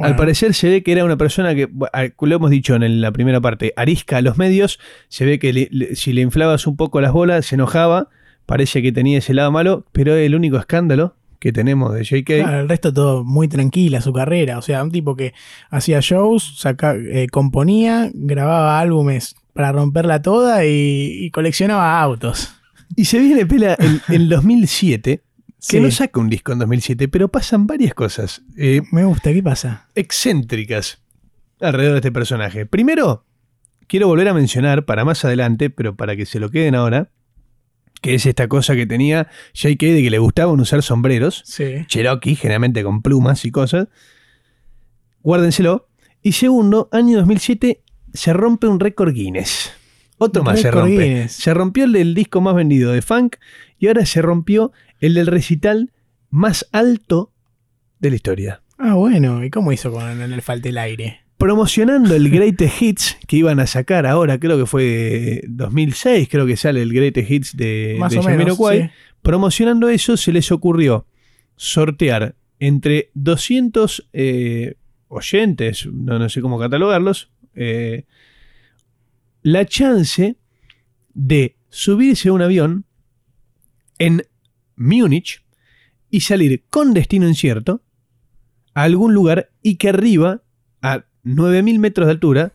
[0.00, 3.42] Al parecer se ve que era una persona que, lo hemos dicho en la primera
[3.42, 7.44] parte, arisca a los medios, se ve que si le inflabas un poco las bolas
[7.44, 8.08] se enojaba,
[8.46, 12.30] parece que tenía ese lado malo, pero el único escándalo que tenemos de JK.
[12.30, 14.58] el resto todo muy tranquila su carrera.
[14.58, 15.34] O sea, un tipo que
[15.70, 22.54] hacía shows, saca, eh, componía, grababa álbumes para romperla toda y, coleccionaba autos.
[22.94, 25.22] Y se viene pela en, el 2007.
[25.68, 28.42] Que no saca un disco en 2007, pero pasan varias cosas.
[28.56, 29.88] Eh, Me gusta, ¿qué pasa?
[29.94, 31.02] Excéntricas
[31.60, 32.66] alrededor de este personaje.
[32.66, 33.24] Primero,
[33.86, 37.10] quiero volver a mencionar para más adelante, pero para que se lo queden ahora,
[38.00, 39.86] que es esta cosa que tenía J.K.
[39.86, 41.44] de que le gustaban usar sombreros,
[41.86, 43.88] Cherokee, generalmente con plumas y cosas.
[45.22, 45.88] Guárdenselo.
[46.20, 47.80] Y segundo, año 2007,
[48.12, 49.72] se rompe un récord Guinness.
[50.18, 51.28] Otro más se rompe.
[51.28, 53.36] Se rompió el disco más vendido de funk
[53.78, 54.72] y ahora se rompió
[55.02, 55.92] el del recital
[56.30, 57.30] más alto
[57.98, 58.62] de la historia.
[58.78, 59.44] Ah, bueno.
[59.44, 61.22] ¿Y cómo hizo con el Falte el Aire?
[61.42, 66.56] promocionando el Greatest Hits que iban a sacar ahora, creo que fue 2006, creo que
[66.56, 68.14] sale el Greatest Hits de, Más
[69.22, 71.04] Promocionando eso, se les ocurrió
[71.56, 74.76] sortear entre 200 eh,
[75.08, 78.04] oyentes, no, no, sé cómo catalogarlos, eh,
[79.42, 80.36] la chance
[81.12, 82.84] de subirse a un avión
[83.98, 84.22] en
[84.82, 85.42] Múnich
[86.10, 87.82] y salir con destino incierto
[88.74, 90.42] a algún lugar y que arriba,
[90.82, 92.52] a 9000 metros de altura,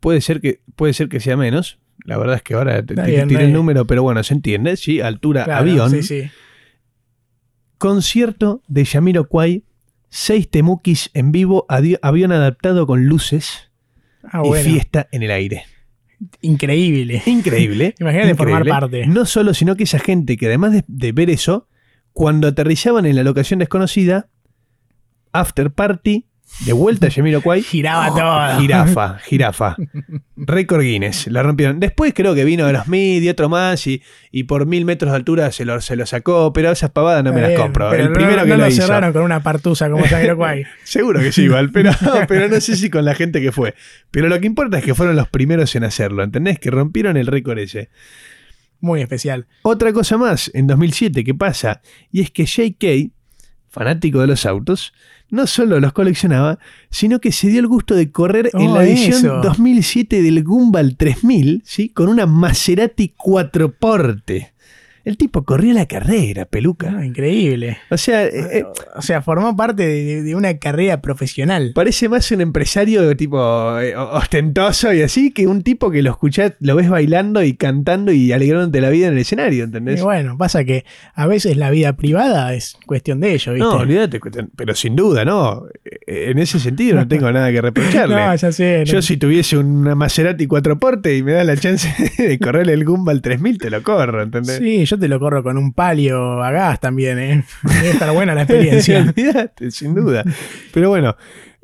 [0.00, 1.78] puede ser, que, puede ser que sea menos.
[2.04, 5.00] La verdad es que ahora tiene el número, pero bueno, se entiende, ¿sí?
[5.00, 5.92] Altura avión.
[7.78, 9.64] Concierto de Yamiro Kwai,
[10.08, 13.70] seis temukis en vivo, avión adaptado con luces
[14.22, 15.64] ah, y fiesta en el aire.
[16.40, 17.22] Increíble.
[17.26, 17.94] Increíble.
[18.00, 19.06] Imagínate formar parte.
[19.06, 21.68] No solo, sino que esa gente que además de, de, ver eso,
[22.12, 24.28] cuando aterrizaban en la locación desconocida,
[25.32, 26.26] after party,
[26.60, 27.62] de vuelta a Kwai.
[27.62, 28.60] Giraba todo.
[28.60, 29.76] Jirafa, jirafa.
[30.36, 31.80] Récord Guinness, la rompieron.
[31.80, 35.12] Después creo que vino de los mid y otro más y, y por mil metros
[35.12, 37.92] de altura se lo, se lo sacó, pero esas pavadas no me las compro.
[37.92, 40.04] el primero que lo, cerraron con una partusa como
[40.36, 40.64] Kwai.
[40.84, 41.92] Seguro que sí, igual, pero,
[42.26, 43.74] pero no sé si con la gente que fue.
[44.10, 46.58] Pero lo que importa es que fueron los primeros en hacerlo, ¿entendés?
[46.58, 47.90] Que rompieron el récord ese.
[48.80, 49.46] Muy especial.
[49.62, 51.80] Otra cosa más, en 2007, ¿qué pasa?
[52.12, 53.12] Y es que JK,
[53.76, 54.94] fanático de los autos,
[55.28, 56.58] no solo los coleccionaba,
[56.88, 60.96] sino que se dio el gusto de correr en la oh, edición 2007 del Gumball
[60.96, 61.90] 3000, ¿sí?
[61.90, 64.54] con una Maserati 4 porte.
[65.06, 66.92] El tipo corrió la carrera, peluca.
[66.98, 67.78] Ah, increíble.
[67.90, 68.64] O sea, eh, eh,
[68.96, 71.70] o sea, formó parte de, una carrera profesional.
[71.76, 76.54] Parece más un empresario tipo eh, ostentoso y así que un tipo que lo escuchás,
[76.58, 80.00] lo ves bailando y cantando y alegrándote la vida en el escenario, ¿entendés?
[80.00, 83.64] Y bueno, pasa que a veces la vida privada es cuestión de ello, ¿viste?
[83.64, 84.18] No, olvídate,
[84.56, 85.66] pero sin duda, ¿no?
[86.08, 88.16] En ese sentido no tengo nada que reprocharle.
[88.26, 88.82] no, ya sé.
[88.84, 92.84] Yo si tuviese una Maserati 4 porte y me da la chance de correr el
[92.84, 94.56] Gumball 3000, te lo corro, ¿entendés?
[94.56, 97.44] Sí, yo te lo corro con un palio a gas también, ¿eh?
[97.62, 99.12] Debe estar buena la experiencia.
[99.70, 100.24] sin duda.
[100.72, 101.16] Pero bueno.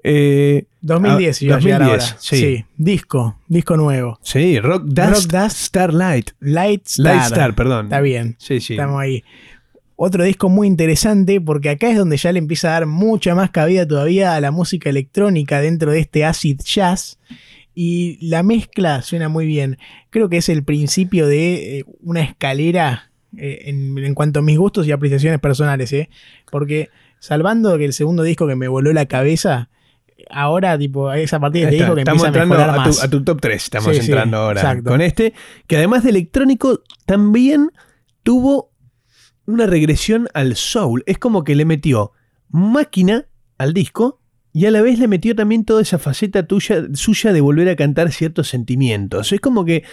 [0.05, 2.65] 2010 iba 2010, Sí.
[2.77, 4.19] Disco, disco nuevo.
[4.23, 6.31] Sí, Rock Dust, Starlight.
[6.41, 7.05] Light Star.
[7.05, 7.87] Light Star, perdón.
[7.87, 8.35] Está bien.
[8.39, 8.73] Sí, sí.
[8.75, 9.23] Estamos ahí.
[9.95, 13.51] Otro disco muy interesante porque acá es donde ya le empieza a dar mucha más
[13.51, 17.19] cabida todavía a la música electrónica dentro de este acid jazz
[17.75, 19.79] y la mezcla suena muy bien.
[20.11, 24.87] Creo que es el principio de eh, una escalera eh, en, cuanto a mis gustos
[24.87, 26.11] y apreciaciones personales, ¿eh?
[26.51, 29.71] Porque salvando que el segundo disco que me voló la cabeza,
[30.31, 32.99] ahora, tipo, es a partir de este disco que estamos empieza a mejorar a más.
[32.99, 34.91] tu, a tu top 3, estamos Sí, sí, entrando ahora exacto.
[34.91, 35.33] con este,
[35.67, 37.71] que además de electrónico también
[38.23, 38.73] tuvo
[39.47, 41.03] una regresión al soul.
[41.07, 42.13] Es como que le metió
[42.49, 43.27] máquina
[43.59, 44.21] al disco
[44.53, 47.77] y a la vez le metió también toda esa faceta tuya, suya de volver a
[47.77, 49.33] cantar ciertos sentimientos.
[49.33, 49.85] Es como que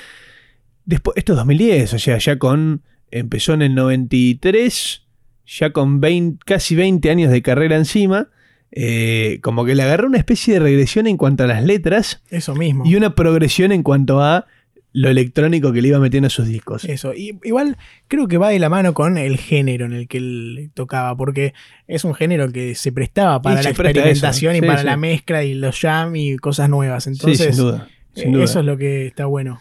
[0.85, 5.03] después, esto es 2010, o sea, ya con, empezó en el 93,
[5.45, 8.27] ya con 20 casi 20 años de carrera encima.
[8.71, 12.53] eh, como que le agarró una especie de regresión en cuanto a las letras Eso
[12.53, 12.83] mismo.
[12.85, 14.45] y una progresión en cuanto a
[14.93, 16.83] lo electrónico que le iba metiendo a sus discos.
[16.85, 20.17] Eso, y igual creo que va de la mano con el género en el que
[20.19, 21.53] él tocaba, porque
[21.87, 24.85] es un género que se prestaba para la experimentación y para sí.
[24.85, 27.03] la mezcla y los jam y cosas nuevas.
[27.05, 27.87] sí, Entonces, sin duda.
[28.15, 28.43] eh, sin duda.
[28.45, 29.59] eso es lo que está bueno.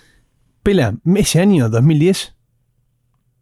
[0.63, 2.35] Pela, ese año, 2010,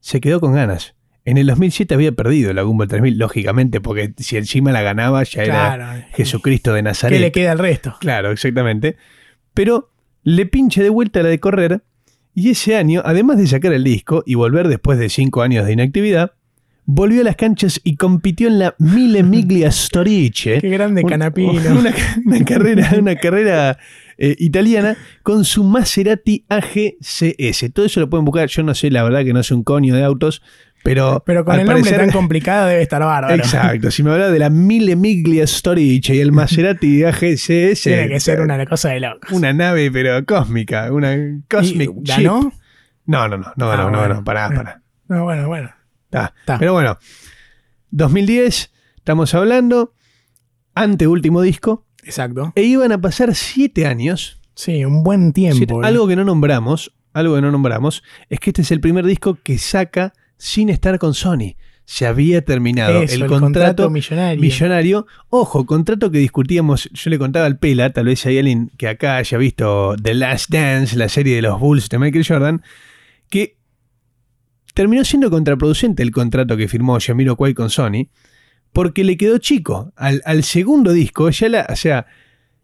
[0.06, 0.94] se quedó con ganas.
[1.24, 5.42] En el 2007 había perdido la Gumball 3000, lógicamente, porque si encima la ganaba ya
[5.42, 6.06] era.
[6.14, 7.20] Jesucristo de ¿Qué Nazaret.
[7.20, 7.96] le queda al resto?
[7.98, 8.94] Claro, exactamente.
[9.52, 9.90] Pero
[10.22, 11.82] le pinche de vuelta la de correr
[12.32, 15.72] y ese año, además de sacar el disco y volver después de cinco años de
[15.72, 16.32] inactividad,
[16.84, 20.60] volvió a las canchas y compitió en la Mille Miglia Storice.
[20.60, 21.50] Qué grande Un- Canapino.
[21.80, 21.92] Una,
[22.24, 23.78] una carrera, una carrera
[24.18, 27.72] eh, italiana con su Maserati AGCS.
[27.72, 28.48] Todo eso lo pueden buscar.
[28.48, 30.42] Yo no sé, la verdad que no sé un coño de autos,
[30.82, 31.22] pero.
[31.26, 33.34] Pero con el nombre parecer- tan complicado debe estar bárbaro.
[33.34, 33.90] Exacto.
[33.90, 37.82] Si me habla de la Mille Miglia Storice y el Maserati AGCS.
[37.82, 39.30] Tiene que ser una cosa de locos.
[39.32, 40.92] Una nave, pero cósmica.
[40.92, 41.16] Una
[41.50, 42.16] Cosmic ¿Y Chip.
[42.24, 42.52] ¿Ganó?
[43.06, 44.14] No, no, no, no, Ah, no, no, bueno.
[44.14, 44.82] no, pará, pará.
[45.08, 45.70] No, bueno, bueno.
[46.06, 46.34] Está.
[46.40, 46.58] Está.
[46.58, 46.98] Pero bueno,
[47.90, 49.94] 2010, estamos hablando,
[50.74, 52.52] anteúltimo disco, Exacto.
[52.54, 54.40] e iban a pasar siete años.
[54.54, 55.58] Sí, un buen tiempo.
[55.58, 55.80] siete- ¿eh?
[55.82, 59.38] algo que no nombramos, algo que no nombramos, es que este es el primer disco
[59.42, 61.56] que saca sin estar con Sony.
[61.88, 64.40] Se había terminado Eso, el, contrato, millonario.
[64.40, 65.06] millonario.
[65.28, 69.18] Ojo, contrato que discutíamos, yo le contaba al Pela, tal vez hay alguien que acá
[69.18, 72.62] haya visto The Last Dance, la serie de los Bulls de Michael Jordan,
[73.30, 73.56] que
[74.74, 78.08] terminó siendo contraproducente el contrato que firmó Jamiroquai con Sony,
[78.72, 79.92] porque le quedó chico.
[79.96, 82.06] Al, al segundo disco, ya la, o sea,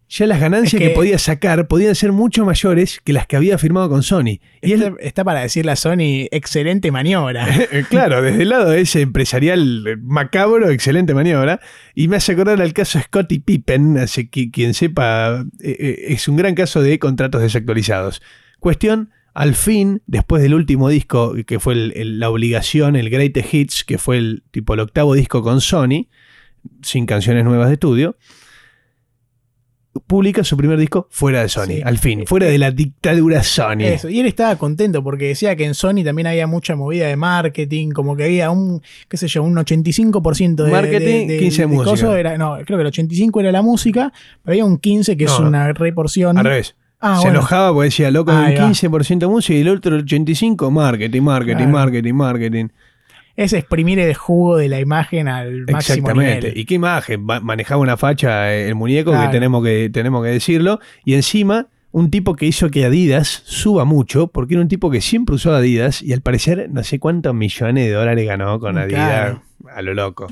[0.08, 3.36] ya las ganancias Es que, que- podía sacar podían ser mucho mayores que las que
[3.36, 4.40] había firmado con Sony.
[4.60, 7.46] Y él, Está, para decirle a Sony, excelente maniobra.
[7.72, 11.60] Eh, claro, desde el lado de ese empresarial eh, macabro, excelente maniobra.
[11.94, 16.36] Y me hace acordar al caso Scottie Pippen, así que quien sepa, eh, es un
[16.36, 18.20] gran caso de contratos desactualizados.
[18.60, 23.54] Cuestión, al fin, después del último disco, que fue el- el- la obligación, el Greatest
[23.54, 26.06] Hits, que fue el tipo el octavo disco con Sony,
[26.82, 28.16] sin canciones nuevas de estudio,
[30.06, 31.82] publica su primer disco fuera de Sony, Sí.
[31.84, 33.80] al fin, fuera de la dictadura Sony.
[33.84, 34.08] Eso.
[34.08, 37.90] Y él estaba contento porque decía que en Sony también había mucha movida de marketing,
[37.90, 42.18] como que había un, qué sé yo, un 85% de Marketing, 15 de música.
[42.18, 45.38] era, no, creo que el 85 era la música, pero había un 15 que es
[45.38, 46.38] una reporción.
[46.38, 46.74] Al revés.
[47.02, 47.40] Ah, se bueno.
[47.40, 48.68] enojaba porque decía, loco, Ahí el va.
[48.70, 51.70] 15% música y el otro el 85% marketing, marketing, Claro.
[51.72, 52.68] marketing, marketing.
[53.34, 56.40] Es exprimir el jugo de la imagen al máximo Exactamente.
[56.48, 56.58] nivel.
[56.58, 57.26] ¿Y qué imagen?
[57.28, 59.26] Va- Manejaba una facha eh, el muñeco Claro.
[59.30, 60.80] que tenemos, que tenemos que decirlo.
[61.04, 65.00] Y encima, un tipo que hizo que Adidas suba mucho, porque era un tipo que
[65.00, 69.10] siempre usó Adidas y al parecer no sé cuántos millones de dólares ganó con Adidas
[69.10, 69.42] Claro.
[69.74, 70.28] a lo loco.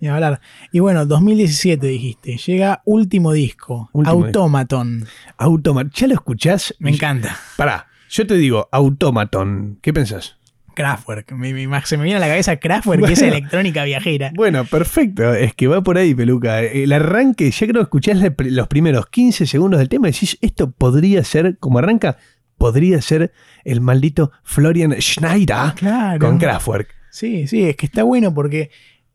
[0.00, 0.40] Ni hablar.
[0.72, 5.06] Y bueno, 2017 dijiste, llega último disco, Último Automaton.
[5.36, 5.92] Automaton.
[5.94, 6.74] ¿Ya lo escuchás?
[6.78, 7.36] Me encanta.
[7.56, 9.78] Pará, yo te digo, Automaton.
[9.82, 10.36] ¿Qué pensás?
[10.74, 11.32] Kraftwerk.
[11.32, 13.34] Me- me- se me viene a la cabeza Kraftwerk, que es Bueno.
[13.34, 14.32] electrónica viajera.
[14.34, 15.34] Bueno, perfecto.
[15.34, 16.62] Es que va por ahí, peluca.
[16.62, 20.70] El arranque, ya creo que escuchás los primeros 15 segundos del tema y decís, esto
[20.70, 22.16] podría ser, como arranca,
[22.56, 23.32] podría ser
[23.64, 26.18] el maldito Florian Schneider Claro.
[26.26, 26.88] con Kraftwerk.
[27.10, 28.70] Sí, sí, es que está bueno porque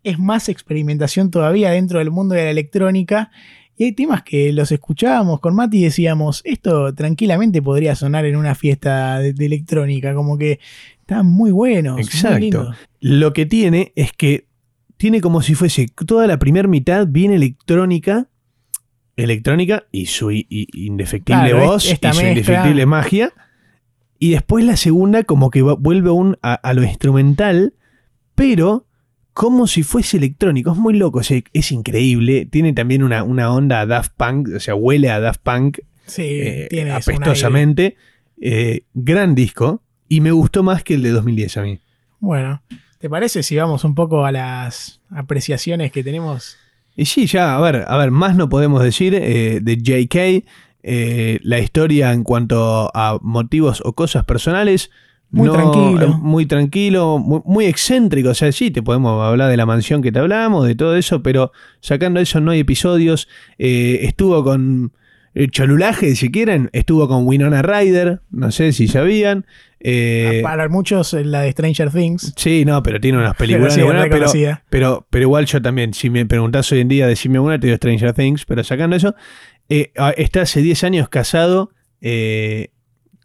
[0.05, 3.31] es más experimentación todavía dentro del mundo de la electrónica.
[3.77, 8.37] Y hay temas que los escuchábamos con Mati y decíamos, esto tranquilamente podría sonar en
[8.37, 10.59] una fiesta de, de electrónica, como que
[11.01, 11.95] están muy buenos.
[11.95, 12.39] muy Exacto.
[12.39, 12.75] lindos.
[13.01, 14.47] Lo que tiene es que
[14.95, 18.29] tiene como si fuese toda la primera mitad bien electrónica,
[19.17, 23.33] electrónica y su indefectible Claro, voz y su indefectible magia.
[24.19, 27.73] Y después la segunda como que va- vuelve un, a, a lo instrumental,
[28.35, 28.87] pero
[29.35, 30.71] como si fuese electrónico.
[30.71, 32.45] Es muy loco, o sea, es increíble.
[32.45, 36.23] Tiene también una, una onda a Daft Punk, o sea, huele a Daft Punk Sí,
[36.23, 37.97] eh, tiene apestosamente.
[38.39, 39.81] Eh, gran disco.
[40.07, 41.79] Y me gustó más que el de 2010 a mí.
[42.19, 42.61] Bueno,
[42.97, 46.55] ¿te parece si vamos un poco a las apreciaciones que tenemos?
[46.95, 50.45] Y sí, ya, a ver, a ver, más no podemos decir eh, de JK.
[51.43, 54.91] la historia en cuanto a motivos o cosas personales
[55.35, 56.17] Muy tranquilo.
[56.19, 58.29] Muy tranquilo, muy, excéntrico.
[58.29, 61.21] O sea, sí, te podemos hablar de la mansión que te hablamos, de todo eso,
[61.21, 63.27] pero sacando eso no hay episodios.
[63.57, 64.93] Eh, estuvo con
[65.33, 69.45] eh, Cholulaje, si quieren, estuvo con Winona Ryder, no sé si sabían.
[69.81, 72.33] Eh, Para muchos la de Stranger Things.
[72.37, 76.71] Sí, no, pero tiene unas películas pero, pero, pero, igual yo también, si me preguntás
[76.71, 79.15] hoy en día, decime una, te digo Stranger Things, pero sacando eso,
[79.67, 81.71] está hace 10 años casado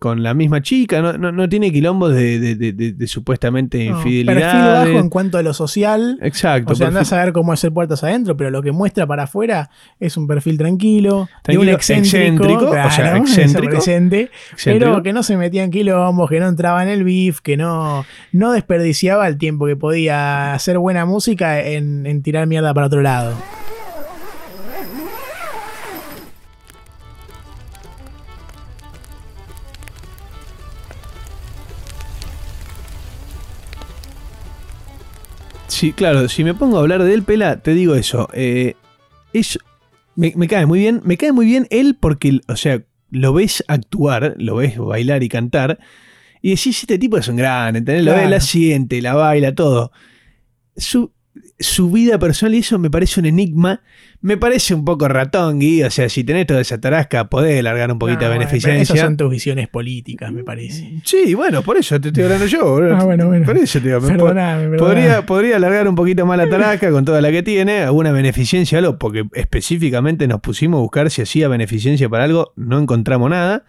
[0.00, 4.34] con la misma chica, no, no, no tiene quilombos de, de, de, supuestamente infidelidad.
[4.34, 6.18] Perfil bajo en cuanto a lo social.
[6.22, 6.72] Exacto.
[6.72, 9.68] O sea, andás a ver cómo hacer puertas adentro, pero lo que muestra para afuera
[10.00, 14.30] es un perfil tranquilo, tranquilo un excéntrico, o sea, excéntrico, presente,
[14.64, 18.06] pero que no se metía en quilombos, que no entraba en el beef, que no,
[18.32, 23.02] no desperdiciaba el tiempo que podía hacer buena música en, en tirar mierda para otro
[23.02, 23.36] lado.
[35.80, 38.28] Sí, claro, si me pongo a hablar de él, Pela, te digo eso.
[38.34, 38.74] Eh,
[39.32, 39.58] es,
[40.14, 41.00] me, cae muy bien.
[41.04, 45.30] Me cae muy bien él porque, o sea, lo ves actuar, lo ves bailar y
[45.30, 45.78] cantar.
[46.42, 48.04] Y decís, este tipo es un gran, ¿entendés?
[48.04, 49.90] Lo ves, la siente, la baila, todo.
[50.76, 51.14] Su,
[51.58, 53.82] su vida personal y eso me parece un enigma.
[54.20, 55.82] Me parece un poco ratón, Gui.
[55.82, 58.82] O sea, si tenés toda esa tarasca, podés largar un poquito de beneficencia.
[58.82, 61.00] Esas son tus visiones políticas, me parece.
[61.04, 62.78] Sí, bueno, por eso te estoy hablando yo.
[62.94, 63.46] ah, bueno, bueno.
[63.46, 64.00] Por eso te digo.
[64.00, 68.12] Perdóname, podría, podría alargar un poquito más la tarasca con toda la que tiene, alguna
[68.12, 73.30] beneficencia, algo, porque específicamente nos pusimos a buscar si hacía beneficencia para algo, no encontramos
[73.30, 73.64] nada.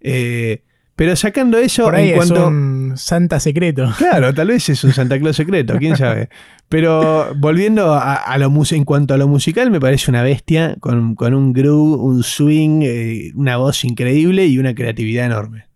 [0.00, 0.62] Eh,
[0.96, 2.34] pero sacando eso, Por ahí en cuanto.
[2.34, 3.90] Es un Santa secreto.
[3.96, 6.28] Claro, tal vez es un Santa Claus secreto, quién sabe.
[6.72, 11.52] Pero volviendo a, lo en cuanto a lo musical, me parece una bestia con, un
[11.52, 15.66] groove, un swing, eh, una voz increíble y una creatividad enorme.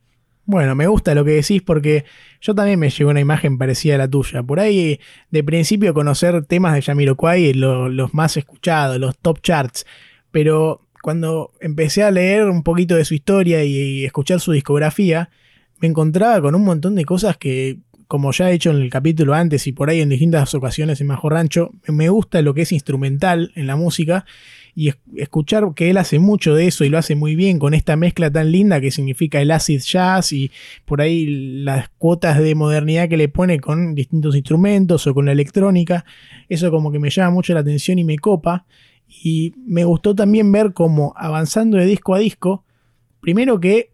[0.46, 2.06] Bueno, me gusta lo que decís porque
[2.40, 4.42] yo también me llegó una imagen parecida a la tuya.
[4.42, 4.98] Por ahí,
[5.30, 9.84] de principio, conocer temas de Jamiroquai, los más escuchados, los top charts.
[10.30, 15.28] Pero cuando empecé a leer un poquito de su historia y, escuchar su discografía,
[15.78, 19.34] me encontraba con un montón de cosas que, como ya he hecho en el capítulo
[19.34, 22.72] antes y por ahí en distintas ocasiones en Majo Rancho, me gusta lo que es
[22.72, 24.24] instrumental en la música
[24.74, 27.96] y escuchar que él hace mucho de eso y lo hace muy bien con esta
[27.96, 30.50] mezcla tan linda que significa el acid jazz y
[30.84, 35.32] por ahí las cuotas de modernidad que le pone con distintos instrumentos o con la
[35.32, 36.04] electrónica,
[36.48, 38.66] eso como que me llama mucho la atención y me copa.
[39.08, 42.64] Y me gustó también ver cómo avanzando de disco a disco,
[43.20, 43.92] primero que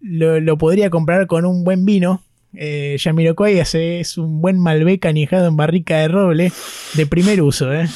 [0.00, 2.22] lo, podría comprar con un buen vino.
[2.54, 6.52] Eh, Yamiroquai es un buen Malbec añejado en barrica de roble
[6.94, 7.72] de primer uso.
[7.72, 7.88] ¿eh?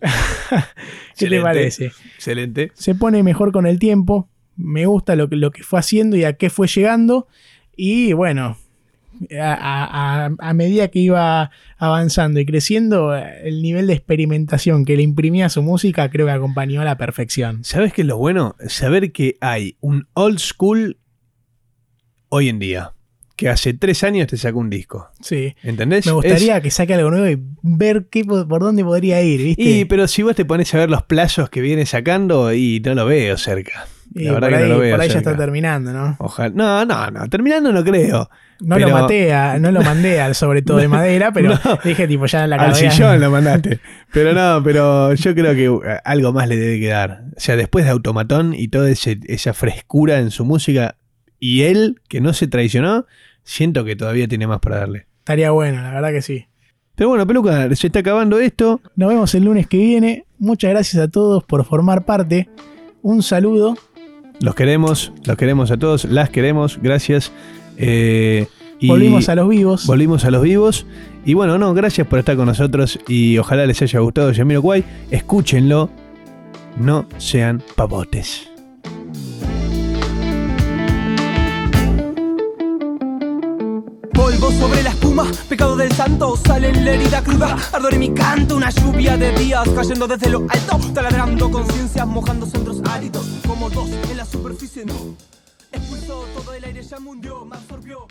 [1.16, 1.92] ¿Qué te parece?
[2.16, 2.70] Excelente.
[2.74, 4.28] Se pone mejor con el tiempo.
[4.56, 7.28] Me gusta lo, lo que fue haciendo y a qué fue llegando.
[7.76, 8.58] Y bueno,
[9.40, 15.50] a, medida que iba avanzando y creciendo, el nivel de experimentación que le imprimía a
[15.50, 17.64] su música creo que acompañó a la perfección.
[17.64, 18.56] ¿Sabes qué es lo bueno?
[18.66, 20.98] Saber que hay un old school
[22.28, 22.92] hoy en día.
[23.38, 25.12] Que hace tres años te sacó un disco.
[25.20, 25.54] Sí.
[25.62, 26.04] ¿Entendés?
[26.06, 29.62] Me gustaría que saque algo nuevo y ver qué, por dónde podría ir, ¿viste?
[29.62, 32.96] Y, pero si vos te pones a ver los plazos que viene sacando y no
[32.96, 33.86] lo veo cerca.
[34.14, 34.96] La verdad que no lo veo.
[34.96, 36.16] Por ahí ya está terminando, ¿no?
[36.18, 36.52] Ojalá.
[36.52, 37.28] No, no, no.
[37.28, 38.28] Terminando no creo.
[38.60, 42.42] No lo maté, no lo mandé al sobre todo de madera, pero dije tipo ya
[42.42, 43.78] en la Al sillón lo mandaste.
[44.12, 47.22] Pero no, pero yo creo que uh, algo más le debe quedar.
[47.36, 50.96] O sea, después de Automatón y toda esa frescura en su música,
[51.38, 53.06] y él, que no se traicionó,
[53.48, 55.06] siento que todavía tiene más para darle.
[55.20, 56.46] Estaría bueno, la verdad que sí.
[56.94, 58.80] Pero bueno, Peluca, se está acabando esto.
[58.94, 60.26] Nos vemos el lunes que viene.
[60.38, 62.48] Muchas gracias a todos por formar parte.
[63.02, 63.76] Un saludo.
[64.40, 67.32] Los queremos, los queremos a todos, las queremos, gracias.
[67.76, 68.46] Eh,
[68.82, 69.86] volvimos a los vivos.
[69.86, 70.86] Volvimos a los vivos.
[71.24, 74.84] Y bueno, no, gracias por estar con nosotros y ojalá les haya gustado Yamiro Guay.
[75.10, 75.90] Escúchenlo,
[76.76, 78.57] no sean pavotes.
[84.28, 88.12] Polvo sobre la espuma, pecado del santo, sale en la herida cruda, ardor en mi
[88.12, 93.70] canto, una lluvia de días cayendo desde lo alto, taladrando conciencias, mojando centros áridos, como
[93.70, 95.16] dos en la superficie, no.
[95.72, 98.06] Expulsó todo el aire, ya mundió, me absorbió